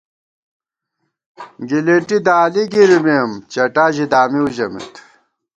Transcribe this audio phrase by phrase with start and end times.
[1.69, 4.93] گلېٹی دالی گِرِمېم، چٹا ژی دامِؤ ژَمېت